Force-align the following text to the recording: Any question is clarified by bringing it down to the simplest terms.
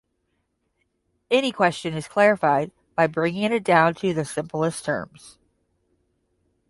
Any 1.29 1.51
question 1.51 1.93
is 1.93 2.07
clarified 2.07 2.71
by 2.95 3.05
bringing 3.05 3.53
it 3.53 3.63
down 3.63 3.93
to 3.93 4.15
the 4.15 4.25
simplest 4.25 4.83
terms. 4.83 5.37